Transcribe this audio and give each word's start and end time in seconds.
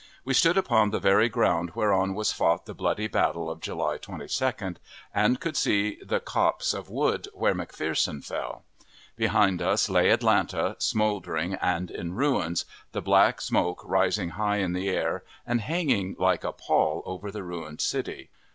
We 0.25 0.33
stood 0.33 0.57
upon 0.57 0.89
the 0.89 0.99
very 0.99 1.29
ground 1.29 1.73
whereon 1.75 2.15
was 2.15 2.31
fought 2.31 2.65
the 2.65 2.73
bloody 2.73 3.05
battle 3.07 3.51
of 3.51 3.59
July 3.61 3.99
22d, 3.99 4.77
and 5.13 5.39
could 5.39 5.55
see 5.55 5.99
the 6.03 6.19
copse 6.19 6.73
of 6.73 6.89
wood 6.89 7.27
where 7.35 7.53
McPherson 7.53 8.25
fell. 8.25 8.63
Behind 9.15 9.61
us 9.61 9.89
lay 9.91 10.09
Atlanta, 10.09 10.75
smouldering 10.79 11.53
and 11.53 11.91
in 11.91 12.15
ruins, 12.15 12.65
the 12.93 13.01
black 13.03 13.41
smoke 13.41 13.83
rising 13.87 14.29
high 14.29 14.57
in 14.57 14.75
air, 14.75 15.23
and 15.45 15.61
hanging 15.61 16.15
like 16.17 16.43
a 16.43 16.51
pall 16.51 17.03
over 17.05 17.29
the 17.29 17.43
ruined 17.43 17.79
city. 17.79 18.31